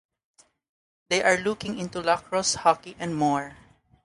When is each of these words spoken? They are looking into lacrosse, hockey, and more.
They 1.09 1.21
are 1.21 1.37
looking 1.37 1.77
into 1.77 2.01
lacrosse, 2.01 2.55
hockey, 2.55 2.95
and 2.97 3.15
more. 3.15 3.55